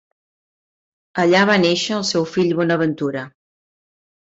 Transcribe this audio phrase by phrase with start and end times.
[1.25, 3.31] Allà va néixer el seu fill Bonaventura.